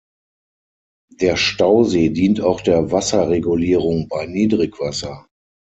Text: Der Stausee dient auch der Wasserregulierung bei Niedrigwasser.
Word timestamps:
Der 1.13 1.37
Stausee 1.37 2.09
dient 2.09 2.41
auch 2.41 2.61
der 2.61 2.91
Wasserregulierung 2.91 4.07
bei 4.07 4.25
Niedrigwasser. 4.25 5.27